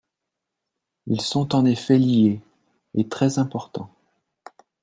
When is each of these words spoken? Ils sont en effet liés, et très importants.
Ils 1.05 1.21
sont 1.21 1.53
en 1.53 1.63
effet 1.63 1.99
liés, 1.99 2.41
et 2.95 3.07
très 3.07 3.37
importants. 3.37 3.93